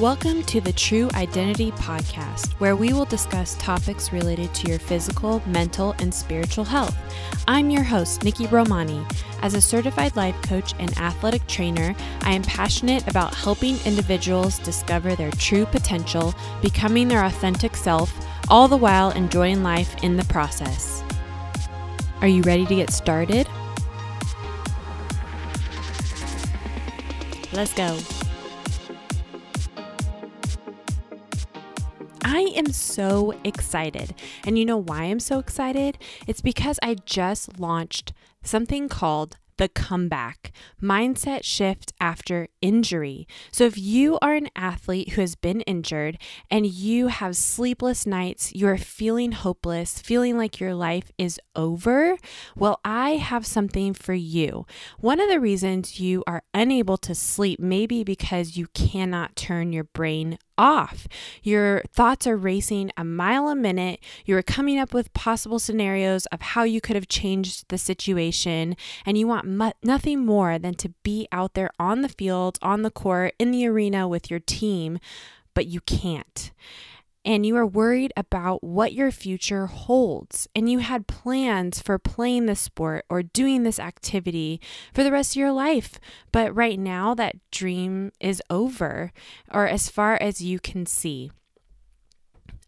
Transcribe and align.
Welcome 0.00 0.42
to 0.46 0.60
the 0.60 0.72
True 0.72 1.08
Identity 1.14 1.70
Podcast, 1.70 2.54
where 2.54 2.74
we 2.74 2.92
will 2.92 3.04
discuss 3.04 3.54
topics 3.60 4.12
related 4.12 4.52
to 4.52 4.68
your 4.68 4.80
physical, 4.80 5.40
mental, 5.46 5.94
and 6.00 6.12
spiritual 6.12 6.64
health. 6.64 6.96
I'm 7.46 7.70
your 7.70 7.84
host, 7.84 8.24
Nikki 8.24 8.48
Romani. 8.48 9.06
As 9.40 9.54
a 9.54 9.60
certified 9.60 10.16
life 10.16 10.34
coach 10.42 10.74
and 10.80 10.98
athletic 10.98 11.46
trainer, 11.46 11.94
I 12.22 12.32
am 12.32 12.42
passionate 12.42 13.06
about 13.06 13.36
helping 13.36 13.78
individuals 13.86 14.58
discover 14.58 15.14
their 15.14 15.30
true 15.30 15.64
potential, 15.64 16.34
becoming 16.60 17.06
their 17.06 17.24
authentic 17.24 17.76
self, 17.76 18.12
all 18.48 18.66
the 18.66 18.76
while 18.76 19.12
enjoying 19.12 19.62
life 19.62 19.94
in 20.02 20.16
the 20.16 20.24
process. 20.24 21.04
Are 22.20 22.26
you 22.26 22.42
ready 22.42 22.66
to 22.66 22.74
get 22.74 22.90
started? 22.90 23.46
Let's 27.52 27.72
go. 27.74 27.96
I 32.24 32.52
am 32.56 32.72
so 32.72 33.38
excited. 33.44 34.14
And 34.46 34.58
you 34.58 34.64
know 34.64 34.78
why 34.78 35.04
I'm 35.04 35.20
so 35.20 35.38
excited? 35.38 35.98
It's 36.26 36.40
because 36.40 36.80
I 36.82 36.94
just 36.94 37.60
launched 37.60 38.14
something 38.42 38.88
called 38.88 39.36
the 39.56 39.68
comeback 39.68 40.52
mindset 40.82 41.44
shift 41.44 41.92
after 42.00 42.48
injury. 42.60 43.26
So, 43.52 43.64
if 43.64 43.78
you 43.78 44.18
are 44.20 44.34
an 44.34 44.48
athlete 44.56 45.10
who 45.10 45.20
has 45.20 45.36
been 45.36 45.60
injured 45.62 46.18
and 46.50 46.66
you 46.66 47.08
have 47.08 47.36
sleepless 47.36 48.06
nights, 48.06 48.52
you're 48.54 48.76
feeling 48.76 49.32
hopeless, 49.32 50.00
feeling 50.00 50.36
like 50.36 50.60
your 50.60 50.74
life 50.74 51.12
is 51.18 51.38
over, 51.54 52.16
well, 52.56 52.80
I 52.84 53.10
have 53.10 53.46
something 53.46 53.94
for 53.94 54.14
you. 54.14 54.66
One 54.98 55.20
of 55.20 55.28
the 55.28 55.40
reasons 55.40 56.00
you 56.00 56.24
are 56.26 56.42
unable 56.52 56.96
to 56.98 57.14
sleep 57.14 57.60
may 57.60 57.86
be 57.86 58.02
because 58.02 58.56
you 58.56 58.66
cannot 58.74 59.36
turn 59.36 59.72
your 59.72 59.84
brain 59.84 60.38
off. 60.56 61.06
Your 61.42 61.82
thoughts 61.92 62.26
are 62.26 62.36
racing 62.36 62.90
a 62.96 63.04
mile 63.04 63.48
a 63.48 63.54
minute. 63.54 64.00
You're 64.24 64.42
coming 64.42 64.78
up 64.78 64.94
with 64.94 65.12
possible 65.12 65.58
scenarios 65.58 66.26
of 66.26 66.40
how 66.40 66.62
you 66.64 66.80
could 66.80 66.96
have 66.96 67.08
changed 67.08 67.66
the 67.68 67.78
situation, 67.78 68.76
and 69.04 69.18
you 69.18 69.26
want 69.26 69.46
mu- 69.46 69.72
nothing 69.82 70.24
more 70.24 70.58
than 70.58 70.74
to 70.74 70.90
be 71.02 71.28
out 71.32 71.54
there 71.54 71.70
on 71.78 72.02
the 72.02 72.08
field, 72.08 72.58
on 72.62 72.82
the 72.82 72.90
court, 72.90 73.34
in 73.38 73.50
the 73.50 73.66
arena 73.66 74.06
with 74.08 74.30
your 74.30 74.40
team, 74.40 74.98
but 75.54 75.66
you 75.66 75.80
can't 75.80 76.52
and 77.24 77.46
you 77.46 77.56
are 77.56 77.66
worried 77.66 78.12
about 78.16 78.62
what 78.62 78.92
your 78.92 79.10
future 79.10 79.66
holds, 79.66 80.48
and 80.54 80.70
you 80.70 80.78
had 80.80 81.06
plans 81.06 81.80
for 81.80 81.98
playing 81.98 82.46
this 82.46 82.60
sport 82.60 83.04
or 83.08 83.22
doing 83.22 83.62
this 83.62 83.78
activity 83.78 84.60
for 84.92 85.02
the 85.02 85.12
rest 85.12 85.32
of 85.32 85.40
your 85.40 85.52
life, 85.52 85.98
but 86.32 86.54
right 86.54 86.78
now 86.78 87.14
that 87.14 87.36
dream 87.50 88.12
is 88.20 88.42
over, 88.50 89.12
or 89.50 89.66
as 89.66 89.88
far 89.88 90.16
as 90.20 90.40
you 90.40 90.58
can 90.58 90.86
see. 90.86 91.30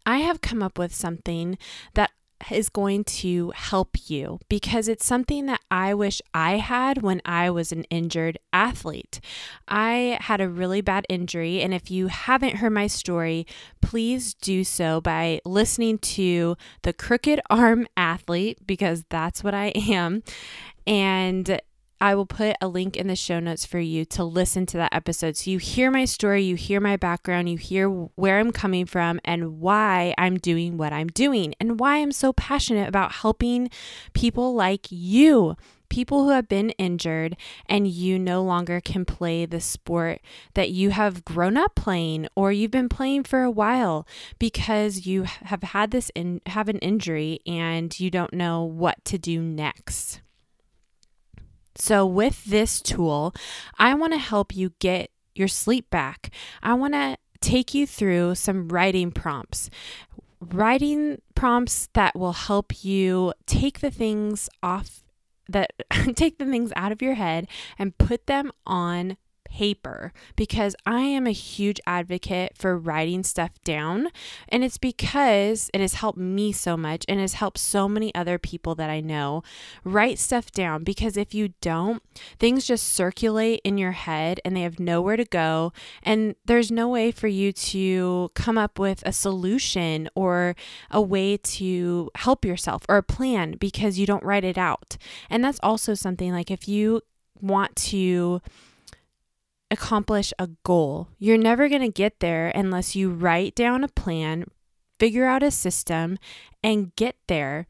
I 0.05 0.19
have 0.19 0.41
come 0.41 0.63
up 0.63 0.79
with 0.79 0.95
something 0.95 1.57
that 1.93 2.11
is 2.51 2.69
going 2.69 3.03
to 3.03 3.51
help 3.55 4.09
you 4.09 4.39
because 4.49 4.87
it's 4.87 5.05
something 5.05 5.45
that 5.47 5.61
I 5.69 5.93
wish 5.93 6.21
I 6.33 6.57
had 6.57 7.01
when 7.01 7.21
I 7.25 7.49
was 7.49 7.71
an 7.71 7.83
injured 7.85 8.37
athlete. 8.53 9.19
I 9.67 10.17
had 10.21 10.41
a 10.41 10.49
really 10.49 10.81
bad 10.81 11.05
injury, 11.09 11.61
and 11.61 11.73
if 11.73 11.91
you 11.91 12.07
haven't 12.07 12.57
heard 12.57 12.71
my 12.73 12.87
story, 12.87 13.45
please 13.81 14.33
do 14.33 14.63
so 14.63 15.01
by 15.01 15.41
listening 15.45 15.97
to 15.99 16.55
the 16.83 16.93
Crooked 16.93 17.41
Arm 17.49 17.87
Athlete 17.95 18.65
because 18.65 19.03
that's 19.09 19.43
what 19.43 19.53
I 19.53 19.67
am. 19.75 20.23
And 20.85 21.59
I 21.99 22.13
will 22.13 22.25
put 22.25 22.55
a 22.61 22.67
link 22.67 22.95
in 22.95 23.07
the 23.07 23.15
show 23.15 23.39
notes 23.39 23.65
for 23.65 23.79
you 23.79 24.05
to 24.05 24.23
listen 24.23 24.65
to 24.67 24.77
that 24.77 24.93
episode. 24.93 25.35
So 25.35 25.49
you 25.49 25.57
hear 25.57 25.89
my 25.89 26.05
story, 26.05 26.43
you 26.43 26.55
hear 26.55 26.79
my 26.79 26.95
background, 26.95 27.49
you 27.49 27.57
hear 27.57 27.89
where 27.89 28.39
I'm 28.39 28.51
coming 28.51 28.85
from, 28.85 29.19
and 29.25 29.59
why 29.59 30.13
I'm 30.17 30.37
doing 30.37 30.77
what 30.77 30.93
I'm 30.93 31.07
doing, 31.07 31.55
and 31.59 31.79
why 31.79 31.97
I'm 31.97 32.11
so 32.11 32.33
passionate 32.33 32.87
about 32.87 33.13
helping 33.13 33.69
people 34.13 34.53
like 34.53 34.87
you. 34.89 35.55
People 35.89 36.25
who 36.25 36.31
have 36.31 36.49
been 36.49 36.71
injured 36.71 37.37
and 37.65 37.87
you 37.87 38.19
no 38.19 38.43
longer 38.43 38.81
can 38.81 39.05
play 39.05 39.45
the 39.45 39.61
sport 39.61 40.19
that 40.53 40.69
you 40.69 40.89
have 40.89 41.23
grown 41.23 41.55
up 41.55 41.75
playing 41.75 42.27
or 42.35 42.51
you've 42.51 42.71
been 42.71 42.89
playing 42.89 43.23
for 43.23 43.41
a 43.41 43.49
while 43.49 44.05
because 44.37 45.05
you 45.05 45.23
have 45.23 45.63
had 45.63 45.91
this 45.91 46.11
in, 46.13 46.41
have 46.47 46.67
an 46.67 46.79
injury 46.79 47.39
and 47.47 47.97
you 48.01 48.11
don't 48.11 48.33
know 48.33 48.63
what 48.63 49.03
to 49.05 49.17
do 49.17 49.41
next. 49.41 50.19
So, 51.77 52.05
with 52.05 52.43
this 52.45 52.81
tool, 52.81 53.33
I 53.77 53.93
want 53.93 54.13
to 54.13 54.19
help 54.19 54.55
you 54.55 54.73
get 54.79 55.11
your 55.35 55.47
sleep 55.47 55.89
back. 55.89 56.31
I 56.63 56.73
want 56.73 56.93
to 56.93 57.17
take 57.39 57.73
you 57.73 57.85
through 57.85 58.35
some 58.35 58.67
writing 58.69 59.11
prompts. 59.11 59.69
Writing 60.39 61.21
prompts 61.35 61.89
that 61.93 62.17
will 62.17 62.33
help 62.33 62.83
you 62.83 63.33
take 63.45 63.79
the 63.79 63.91
things 63.91 64.49
off 64.61 65.03
that 65.49 65.71
take 66.15 66.37
the 66.37 66.45
things 66.45 66.73
out 66.75 66.91
of 66.91 67.01
your 67.01 67.13
head 67.13 67.47
and 67.77 67.97
put 67.97 68.27
them 68.27 68.51
on 68.65 69.17
paper 69.49 70.13
because 70.35 70.75
I 70.85 71.01
am 71.01 71.27
a 71.27 71.31
huge 71.31 71.79
advocate 71.85 72.53
for 72.55 72.77
writing 72.77 73.23
stuff 73.23 73.51
down. 73.63 74.09
And 74.49 74.63
it's 74.63 74.77
because 74.77 75.69
it 75.73 75.81
has 75.81 75.95
helped 75.95 76.17
me 76.17 76.51
so 76.51 76.77
much 76.77 77.05
and 77.07 77.19
has 77.19 77.33
helped 77.33 77.57
so 77.57 77.87
many 77.87 78.13
other 78.13 78.37
people 78.37 78.75
that 78.75 78.89
I 78.89 78.99
know 78.99 79.43
write 79.83 80.19
stuff 80.19 80.51
down. 80.51 80.83
Because 80.83 81.17
if 81.17 81.33
you 81.33 81.53
don't, 81.61 82.01
things 82.39 82.65
just 82.65 82.87
circulate 82.87 83.61
in 83.63 83.77
your 83.77 83.91
head 83.91 84.39
and 84.45 84.55
they 84.55 84.61
have 84.61 84.79
nowhere 84.79 85.17
to 85.17 85.25
go. 85.25 85.73
And 86.03 86.35
there's 86.45 86.71
no 86.71 86.87
way 86.89 87.11
for 87.11 87.27
you 87.27 87.51
to 87.51 88.31
come 88.35 88.57
up 88.57 88.79
with 88.79 89.03
a 89.05 89.13
solution 89.13 90.09
or 90.15 90.55
a 90.91 91.01
way 91.01 91.37
to 91.37 92.09
help 92.15 92.45
yourself 92.45 92.83
or 92.89 92.97
a 92.97 93.03
plan 93.03 93.55
because 93.59 93.99
you 93.99 94.05
don't 94.05 94.23
write 94.23 94.43
it 94.43 94.57
out. 94.57 94.97
And 95.29 95.43
that's 95.43 95.59
also 95.63 95.93
something 95.93 96.31
like 96.31 96.51
if 96.51 96.67
you 96.67 97.01
want 97.41 97.75
to 97.75 98.41
accomplish 99.71 100.33
a 100.39 100.49
goal. 100.63 101.09
You're 101.19 101.37
never 101.37 101.69
going 101.69 101.81
to 101.81 101.89
get 101.89 102.19
there 102.19 102.49
unless 102.53 102.95
you 102.95 103.09
write 103.09 103.55
down 103.55 103.83
a 103.83 103.89
plan, 103.89 104.45
figure 104.99 105.25
out 105.25 105.43
a 105.43 105.51
system, 105.51 106.17
and 106.63 106.95
get 106.95 107.15
there. 107.27 107.67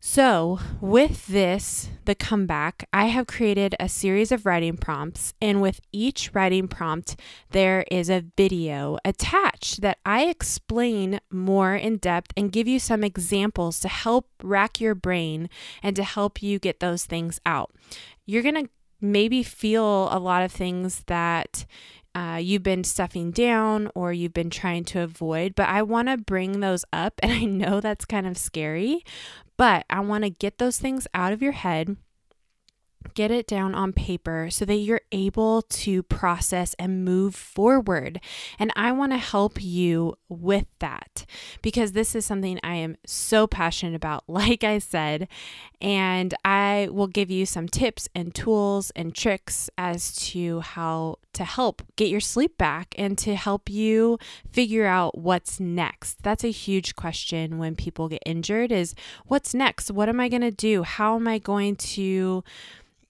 So, 0.00 0.60
with 0.80 1.26
this, 1.26 1.90
the 2.04 2.14
comeback, 2.14 2.88
I 2.92 3.06
have 3.06 3.26
created 3.26 3.74
a 3.80 3.88
series 3.88 4.30
of 4.30 4.46
writing 4.46 4.76
prompts, 4.76 5.34
and 5.40 5.60
with 5.60 5.80
each 5.90 6.32
writing 6.32 6.68
prompt, 6.68 7.16
there 7.50 7.84
is 7.90 8.08
a 8.08 8.24
video 8.36 8.98
attached 9.04 9.80
that 9.80 9.98
I 10.06 10.26
explain 10.26 11.18
more 11.32 11.74
in 11.74 11.96
depth 11.96 12.32
and 12.36 12.52
give 12.52 12.68
you 12.68 12.78
some 12.78 13.02
examples 13.02 13.80
to 13.80 13.88
help 13.88 14.28
rack 14.40 14.80
your 14.80 14.94
brain 14.94 15.50
and 15.82 15.96
to 15.96 16.04
help 16.04 16.44
you 16.44 16.60
get 16.60 16.78
those 16.78 17.04
things 17.04 17.40
out. 17.44 17.72
You're 18.24 18.44
going 18.44 18.66
to 18.66 18.70
maybe 19.00 19.42
feel 19.42 20.08
a 20.12 20.18
lot 20.18 20.42
of 20.42 20.52
things 20.52 21.04
that 21.06 21.64
uh, 22.14 22.38
you've 22.42 22.62
been 22.62 22.84
stuffing 22.84 23.30
down 23.30 23.90
or 23.94 24.12
you've 24.12 24.34
been 24.34 24.50
trying 24.50 24.84
to 24.84 25.00
avoid, 25.00 25.54
but 25.54 25.68
I 25.68 25.82
want 25.82 26.08
to 26.08 26.16
bring 26.16 26.60
those 26.60 26.84
up. 26.92 27.18
And 27.22 27.32
I 27.32 27.44
know 27.44 27.80
that's 27.80 28.04
kind 28.04 28.26
of 28.26 28.36
scary, 28.36 29.04
but 29.56 29.84
I 29.90 30.00
want 30.00 30.24
to 30.24 30.30
get 30.30 30.58
those 30.58 30.78
things 30.78 31.06
out 31.14 31.32
of 31.32 31.42
your 31.42 31.52
head 31.52 31.96
get 33.14 33.30
it 33.30 33.46
down 33.46 33.74
on 33.74 33.92
paper 33.92 34.48
so 34.50 34.64
that 34.64 34.76
you're 34.76 35.00
able 35.12 35.62
to 35.62 36.02
process 36.04 36.74
and 36.78 37.04
move 37.04 37.34
forward. 37.34 38.20
And 38.58 38.72
I 38.76 38.92
want 38.92 39.12
to 39.12 39.18
help 39.18 39.62
you 39.62 40.16
with 40.28 40.66
that 40.78 41.24
because 41.62 41.92
this 41.92 42.14
is 42.14 42.24
something 42.24 42.58
I 42.62 42.76
am 42.76 42.96
so 43.06 43.46
passionate 43.46 43.94
about, 43.94 44.24
like 44.28 44.64
I 44.64 44.78
said. 44.78 45.28
And 45.80 46.34
I 46.44 46.88
will 46.90 47.06
give 47.06 47.30
you 47.30 47.46
some 47.46 47.68
tips 47.68 48.08
and 48.14 48.34
tools 48.34 48.90
and 48.96 49.14
tricks 49.14 49.70
as 49.78 50.14
to 50.30 50.60
how 50.60 51.16
to 51.34 51.44
help 51.44 51.82
get 51.96 52.08
your 52.08 52.20
sleep 52.20 52.58
back 52.58 52.94
and 52.98 53.16
to 53.18 53.36
help 53.36 53.70
you 53.70 54.18
figure 54.50 54.86
out 54.86 55.16
what's 55.16 55.60
next. 55.60 56.22
That's 56.22 56.44
a 56.44 56.50
huge 56.50 56.96
question 56.96 57.58
when 57.58 57.76
people 57.76 58.08
get 58.08 58.22
injured 58.26 58.72
is 58.72 58.94
what's 59.26 59.54
next? 59.54 59.90
What 59.90 60.08
am 60.08 60.18
I 60.18 60.28
going 60.28 60.42
to 60.42 60.50
do? 60.50 60.82
How 60.82 61.14
am 61.14 61.28
I 61.28 61.38
going 61.38 61.76
to 61.76 62.42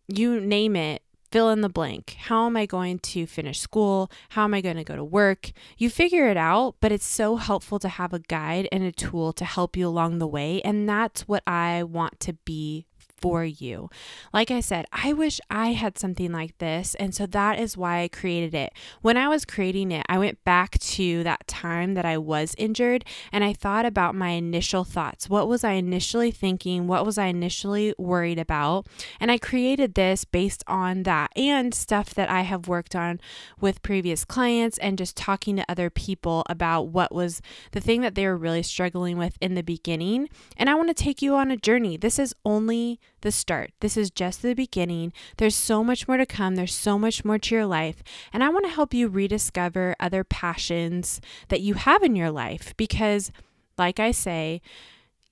you 0.08 0.40
name 0.40 0.74
it, 0.74 1.02
fill 1.30 1.50
in 1.50 1.60
the 1.60 1.68
blank. 1.68 2.16
How 2.18 2.46
am 2.46 2.56
I 2.56 2.66
going 2.66 2.98
to 3.00 3.26
finish 3.26 3.60
school? 3.60 4.10
How 4.30 4.44
am 4.44 4.54
I 4.54 4.60
going 4.60 4.76
to 4.76 4.84
go 4.84 4.96
to 4.96 5.04
work? 5.04 5.52
You 5.76 5.90
figure 5.90 6.28
it 6.28 6.36
out, 6.36 6.76
but 6.80 6.90
it's 6.90 7.06
so 7.06 7.36
helpful 7.36 7.78
to 7.80 7.88
have 7.88 8.12
a 8.12 8.18
guide 8.18 8.68
and 8.72 8.82
a 8.82 8.92
tool 8.92 9.32
to 9.34 9.44
help 9.44 9.76
you 9.76 9.86
along 9.86 10.18
the 10.18 10.26
way. 10.26 10.62
And 10.62 10.88
that's 10.88 11.28
what 11.28 11.42
I 11.46 11.82
want 11.82 12.18
to 12.20 12.32
be 12.32 12.86
for 13.20 13.44
you. 13.44 13.90
Like 14.32 14.50
I 14.50 14.60
said, 14.60 14.86
I 14.92 15.12
wish 15.12 15.40
I 15.50 15.72
had 15.72 15.98
something 15.98 16.32
like 16.32 16.56
this. 16.58 16.94
And 16.96 17.14
so 17.14 17.26
that 17.26 17.58
is 17.58 17.76
why 17.76 18.00
I 18.02 18.08
created 18.08 18.54
it. 18.54 18.72
When 19.02 19.16
I 19.16 19.28
was 19.28 19.44
creating 19.44 19.92
it, 19.92 20.04
I 20.08 20.18
went 20.18 20.42
back 20.44 20.78
to 20.78 21.22
that 21.24 21.46
time 21.46 21.94
that 21.94 22.04
I 22.04 22.18
was 22.18 22.54
injured 22.58 23.04
and 23.32 23.44
I 23.44 23.52
thought 23.52 23.84
about 23.84 24.14
my 24.14 24.30
initial 24.30 24.84
thoughts. 24.84 25.28
What 25.28 25.48
was 25.48 25.64
I 25.64 25.72
initially 25.72 26.30
thinking? 26.30 26.86
What 26.86 27.04
was 27.04 27.18
I 27.18 27.26
initially 27.26 27.94
worried 27.98 28.38
about? 28.38 28.86
And 29.20 29.30
I 29.30 29.38
created 29.38 29.94
this 29.94 30.24
based 30.24 30.64
on 30.66 31.02
that 31.04 31.30
and 31.36 31.74
stuff 31.74 32.14
that 32.14 32.30
I 32.30 32.42
have 32.42 32.68
worked 32.68 32.94
on 32.94 33.20
with 33.60 33.82
previous 33.82 34.24
clients 34.24 34.78
and 34.78 34.98
just 34.98 35.16
talking 35.16 35.56
to 35.56 35.64
other 35.68 35.90
people 35.90 36.44
about 36.48 36.88
what 36.88 37.14
was 37.14 37.42
the 37.72 37.80
thing 37.80 38.00
that 38.02 38.14
they 38.14 38.26
were 38.26 38.36
really 38.36 38.62
struggling 38.62 39.18
with 39.18 39.36
in 39.40 39.54
the 39.54 39.62
beginning. 39.62 40.28
And 40.56 40.70
I 40.70 40.74
want 40.74 40.88
to 40.88 40.94
take 40.94 41.22
you 41.22 41.34
on 41.34 41.50
a 41.50 41.56
journey. 41.56 41.96
This 41.96 42.18
is 42.18 42.34
only 42.44 43.00
the 43.20 43.32
start. 43.32 43.72
This 43.80 43.96
is 43.96 44.10
just 44.10 44.42
the 44.42 44.54
beginning. 44.54 45.12
There's 45.36 45.54
so 45.54 45.82
much 45.82 46.06
more 46.06 46.16
to 46.16 46.26
come. 46.26 46.54
There's 46.54 46.74
so 46.74 46.98
much 46.98 47.24
more 47.24 47.38
to 47.38 47.54
your 47.54 47.66
life. 47.66 48.02
And 48.32 48.42
I 48.44 48.48
want 48.48 48.64
to 48.66 48.72
help 48.72 48.94
you 48.94 49.08
rediscover 49.08 49.96
other 50.00 50.24
passions 50.24 51.20
that 51.48 51.60
you 51.60 51.74
have 51.74 52.02
in 52.02 52.16
your 52.16 52.30
life 52.30 52.74
because, 52.76 53.30
like 53.76 54.00
I 54.00 54.10
say, 54.10 54.60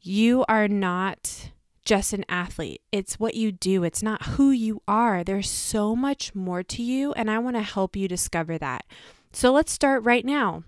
you 0.00 0.44
are 0.48 0.68
not 0.68 1.50
just 1.84 2.12
an 2.12 2.24
athlete. 2.28 2.82
It's 2.92 3.18
what 3.18 3.34
you 3.34 3.52
do, 3.52 3.84
it's 3.84 4.02
not 4.02 4.26
who 4.26 4.50
you 4.50 4.82
are. 4.86 5.22
There's 5.24 5.48
so 5.48 5.94
much 5.96 6.34
more 6.34 6.62
to 6.64 6.82
you, 6.82 7.12
and 7.12 7.30
I 7.30 7.38
want 7.38 7.56
to 7.56 7.62
help 7.62 7.96
you 7.96 8.08
discover 8.08 8.58
that. 8.58 8.84
So 9.32 9.52
let's 9.52 9.72
start 9.72 10.02
right 10.04 10.24
now. 10.24 10.64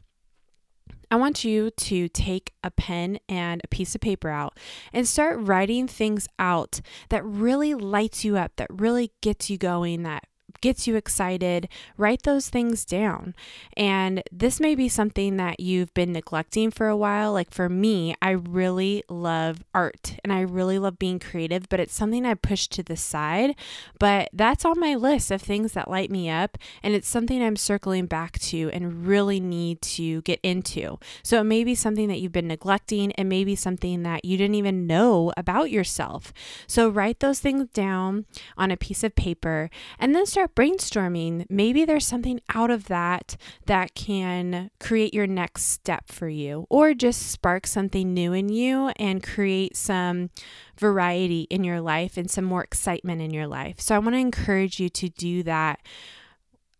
I 1.11 1.17
want 1.17 1.45
you 1.45 1.71
to 1.71 2.09
take 2.09 2.53
a 2.63 2.71
pen 2.71 3.19
and 3.29 3.61
a 3.65 3.69
piece 3.69 3.95
of 3.95 4.01
paper 4.01 4.29
out 4.29 4.59
and 4.93 5.09
start 5.09 5.39
writing 5.41 5.89
things 5.89 6.29
out 6.39 6.81
that 7.09 7.25
really 7.25 7.75
lights 7.75 8.25
you 8.25 8.37
up, 8.37 8.53
that 8.57 8.69
really 8.71 9.13
gets 9.23 9.49
you 9.49 9.57
going, 9.57 10.03
that 10.03 10.25
gets 10.61 10.87
you 10.87 10.97
excited, 10.97 11.69
write 11.97 12.23
those 12.23 12.49
things 12.49 12.85
down. 12.85 13.35
And 13.77 14.23
this 14.33 14.61
may 14.61 14.75
be 14.75 14.89
something 14.89 15.37
that 15.37 15.61
you've 15.61 15.93
been 15.95 16.13
neglecting 16.13 16.71
for 16.71 16.89
a 16.89 16.97
while. 16.97 17.33
Like 17.33 17.51
for 17.51 17.69
me, 17.69 18.15
I 18.21 18.31
really 18.31 19.05
love 19.09 19.63
art 19.75 20.17
and 20.25 20.33
I 20.33 20.41
really 20.41 20.79
love 20.79 20.99
being 20.99 21.19
creative, 21.19 21.69
but 21.69 21.81
it's 21.81 21.95
something 21.95 22.25
I 22.25 22.35
push 22.35 22.67
to 22.69 22.83
the 22.83 22.97
side. 22.97 23.55
But 23.99 24.31
that's 24.33 24.65
on 24.65 24.81
my 24.81 24.95
list 24.95 25.31
of 25.31 25.43
things 25.43 25.73
that 25.73 25.91
light 25.91 26.11
me 26.11 26.29
up. 26.29 26.59
And 26.83 26.95
it's 26.95 27.09
something 27.09 27.43
I'm 27.43 27.57
circling 27.57 28.07
back 28.07 28.39
to 28.41 28.71
and 28.73 29.07
really 29.07 29.41
need 29.41 29.83
to 29.83 30.23
get 30.23 30.41
into. 30.43 30.99
So 31.23 31.41
it 31.41 31.45
may 31.45 31.65
be 31.65 31.75
something 31.75 32.09
that 32.09 32.21
you've 32.21 32.33
been 32.33 32.49
neglecting. 32.49 33.13
It 33.13 33.25
may 33.25 33.45
be 33.45 33.55
something 33.55 34.03
that 34.03 34.25
you 34.25 34.37
didn't 34.37 34.57
even 34.57 34.87
know 34.87 35.33
about 35.37 35.71
yourself. 35.71 36.33
So 36.67 36.89
write 36.89 37.21
those 37.21 37.41
things 37.41 37.69
down 37.73 38.27
on 38.57 38.71
a 38.71 38.77
piece 38.77 39.05
of 39.05 39.15
paper 39.15 39.71
and 39.99 40.15
then 40.15 40.27
start 40.27 40.38
brainstorming. 40.47 41.47
Maybe 41.51 41.85
there's 41.85 42.07
something 42.07 42.41
out 42.55 42.71
of 42.71 42.87
that 42.87 43.37
that 43.67 43.97
can 43.97 44.71
create 44.79 45.13
your 45.13 45.27
next 45.27 45.65
step 45.65 46.07
for 46.07 46.29
you, 46.29 46.67
or 46.71 46.95
just 46.95 47.31
spark 47.31 47.67
something 47.67 48.15
new 48.15 48.33
in 48.33 48.49
you 48.49 48.93
and 48.97 49.23
create 49.23 49.77
some 49.77 50.31
variety 50.79 51.49
in 51.51 51.65
your 51.65 51.81
life 51.81 52.17
and 52.17 52.31
some 52.31 52.45
more 52.45 52.63
excitement 52.63 53.21
in 53.21 53.33
your 53.33 53.49
life. 53.49 53.81
So, 53.81 53.97
I 53.97 53.99
want 53.99 54.15
to 54.15 54.21
encourage 54.21 54.79
you 54.79 54.89
to 54.91 55.09
do 55.09 55.43
that 55.43 55.81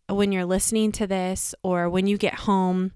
when 0.07 0.31
you're 0.31 0.45
listening 0.45 0.91
to 0.93 1.07
this 1.07 1.53
or 1.63 1.89
when 1.89 2.07
you 2.07 2.17
get 2.17 2.35
home. 2.35 2.93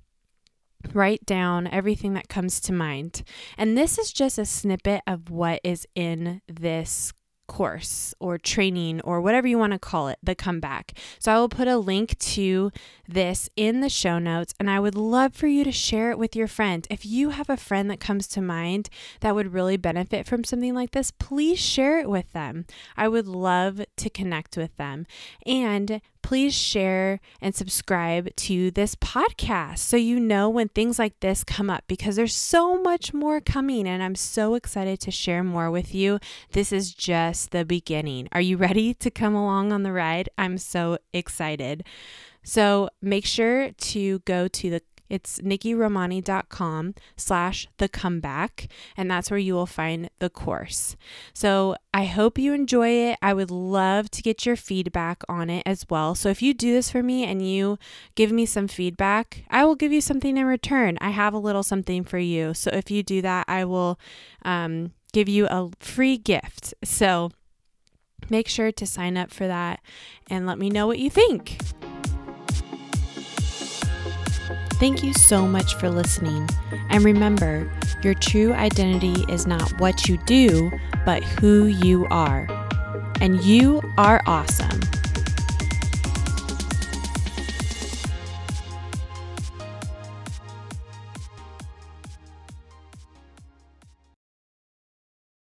Write 0.93 1.25
down 1.25 1.67
everything 1.67 2.13
that 2.13 2.27
comes 2.27 2.59
to 2.59 2.73
mind. 2.73 3.23
And 3.57 3.77
this 3.77 3.97
is 3.97 4.11
just 4.11 4.37
a 4.37 4.45
snippet 4.45 5.01
of 5.07 5.29
what 5.29 5.61
is 5.63 5.87
in 5.95 6.41
this 6.47 7.13
course 7.47 8.13
or 8.19 8.37
training 8.37 9.01
or 9.01 9.21
whatever 9.21 9.47
you 9.47 9.57
want 9.57 9.73
to 9.73 9.79
call 9.79 10.07
it, 10.07 10.17
the 10.23 10.35
comeback. 10.35 10.93
So 11.19 11.31
I 11.31 11.37
will 11.37 11.49
put 11.49 11.67
a 11.67 11.77
link 11.77 12.17
to 12.19 12.71
this 13.07 13.49
in 13.55 13.81
the 13.81 13.89
show 13.89 14.19
notes 14.19 14.53
and 14.59 14.69
I 14.69 14.79
would 14.79 14.95
love 14.95 15.33
for 15.33 15.47
you 15.47 15.63
to 15.63 15.71
share 15.71 16.11
it 16.11 16.17
with 16.17 16.35
your 16.35 16.47
friend. 16.47 16.87
If 16.89 17.05
you 17.05 17.29
have 17.29 17.49
a 17.49 17.57
friend 17.57 17.89
that 17.89 17.99
comes 17.99 18.27
to 18.29 18.41
mind 18.41 18.89
that 19.19 19.35
would 19.35 19.53
really 19.53 19.77
benefit 19.77 20.25
from 20.25 20.43
something 20.43 20.73
like 20.73 20.91
this, 20.91 21.11
please 21.11 21.59
share 21.59 21.99
it 21.99 22.09
with 22.09 22.31
them. 22.33 22.65
I 22.97 23.07
would 23.07 23.27
love 23.27 23.81
to 23.97 24.09
connect 24.09 24.57
with 24.57 24.75
them. 24.77 25.05
And 25.45 26.01
please 26.23 26.55
share 26.55 27.19
and 27.41 27.53
subscribe 27.53 28.35
to 28.35 28.71
this 28.71 28.95
podcast 28.95 29.77
so 29.79 29.95
you 29.97 30.19
know 30.19 30.49
when 30.49 30.69
things 30.69 30.97
like 30.97 31.19
this 31.19 31.43
come 31.43 31.69
up 31.69 31.83
because 31.87 32.15
there's 32.15 32.35
so 32.35 32.81
much 32.81 33.13
more 33.13 33.39
coming 33.39 33.87
and 33.87 34.01
I'm 34.01 34.15
so 34.15 34.55
excited 34.55 34.99
to 35.01 35.11
share 35.11 35.43
more 35.43 35.69
with 35.69 35.93
you. 35.93 36.19
This 36.53 36.71
is 36.71 36.93
just 36.93 37.51
the 37.51 37.65
beginning. 37.65 38.27
Are 38.31 38.41
you 38.41 38.57
ready 38.57 38.93
to 38.95 39.11
come 39.11 39.35
along 39.35 39.71
on 39.71 39.83
the 39.83 39.91
ride? 39.91 40.29
I'm 40.37 40.57
so 40.57 40.97
excited. 41.13 41.83
So 42.43 42.89
make 43.01 43.25
sure 43.25 43.71
to 43.71 44.19
go 44.19 44.47
to 44.47 44.69
the 44.69 44.81
it's 45.13 45.37
nikkiromani.com 45.41 46.95
slash 47.15 47.67
the 47.77 47.87
comeback, 47.87 48.67
and 48.97 49.11
that's 49.11 49.29
where 49.29 49.37
you 49.37 49.53
will 49.53 49.67
find 49.67 50.09
the 50.17 50.29
course. 50.29 50.95
So 51.35 51.75
I 51.93 52.05
hope 52.05 52.39
you 52.39 52.51
enjoy 52.51 52.89
it. 52.89 53.19
I 53.21 53.35
would 53.35 53.51
love 53.51 54.09
to 54.09 54.23
get 54.23 54.43
your 54.47 54.55
feedback 54.55 55.21
on 55.29 55.51
it 55.51 55.61
as 55.67 55.85
well. 55.87 56.15
So 56.15 56.29
if 56.29 56.41
you 56.41 56.55
do 56.55 56.73
this 56.73 56.89
for 56.89 57.03
me 57.03 57.25
and 57.25 57.47
you 57.47 57.77
give 58.15 58.31
me 58.31 58.47
some 58.47 58.67
feedback, 58.67 59.45
I 59.51 59.65
will 59.65 59.75
give 59.75 59.91
you 59.91 60.01
something 60.01 60.35
in 60.35 60.47
return. 60.47 60.97
I 60.99 61.11
have 61.11 61.35
a 61.35 61.37
little 61.37 61.61
something 61.61 62.03
for 62.03 62.17
you. 62.17 62.55
So 62.55 62.71
if 62.73 62.89
you 62.89 63.03
do 63.03 63.21
that, 63.21 63.45
I 63.47 63.65
will 63.65 63.99
um, 64.43 64.93
give 65.11 65.29
you 65.29 65.45
a 65.45 65.69
free 65.79 66.17
gift. 66.17 66.73
So 66.83 67.29
make 68.31 68.47
sure 68.47 68.71
to 68.71 68.85
sign 68.87 69.15
up 69.15 69.29
for 69.29 69.45
that 69.45 69.79
and 70.27 70.47
let 70.47 70.57
me 70.57 70.71
know 70.71 70.87
what 70.87 70.97
you 70.97 71.11
think. 71.11 71.59
Thank 74.83 75.01
you 75.01 75.13
so 75.13 75.47
much 75.47 75.75
for 75.75 75.89
listening. 75.89 76.45
And 76.89 77.05
remember, 77.05 77.71
your 78.01 78.13
true 78.13 78.51
identity 78.51 79.23
is 79.29 79.47
not 79.47 79.79
what 79.79 80.09
you 80.09 80.17
do, 80.25 80.73
but 81.05 81.23
who 81.23 81.67
you 81.67 82.05
are. 82.07 82.49
And 83.21 83.41
you 83.41 83.81
are 83.97 84.21
awesome. 84.25 84.82